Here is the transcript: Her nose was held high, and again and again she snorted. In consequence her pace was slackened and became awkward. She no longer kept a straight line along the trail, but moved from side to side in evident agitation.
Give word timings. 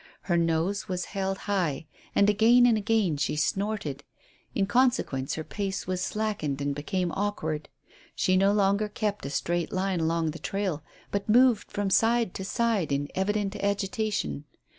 Her 0.23 0.35
nose 0.35 0.87
was 0.87 1.05
held 1.13 1.37
high, 1.37 1.85
and 2.15 2.27
again 2.27 2.65
and 2.65 2.75
again 2.75 3.17
she 3.17 3.35
snorted. 3.35 4.03
In 4.55 4.65
consequence 4.65 5.35
her 5.35 5.43
pace 5.43 5.85
was 5.85 6.01
slackened 6.01 6.59
and 6.59 6.73
became 6.73 7.11
awkward. 7.11 7.69
She 8.15 8.35
no 8.35 8.51
longer 8.51 8.89
kept 8.89 9.27
a 9.27 9.29
straight 9.29 9.71
line 9.71 9.99
along 9.99 10.31
the 10.31 10.39
trail, 10.39 10.83
but 11.11 11.29
moved 11.29 11.71
from 11.71 11.91
side 11.91 12.33
to 12.33 12.43
side 12.43 12.91
in 12.91 13.09
evident 13.13 13.55
agitation. 13.57 14.45